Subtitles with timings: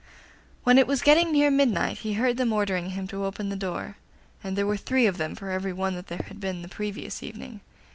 [0.63, 3.97] When it was getting near midnight he heard them ordering him to open the door,
[4.43, 7.21] and there were three of them for every one that there had been the previous
[7.21, 7.61] evening.